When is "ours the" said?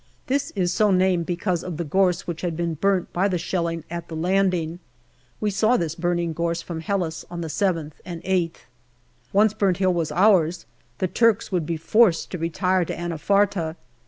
10.11-11.07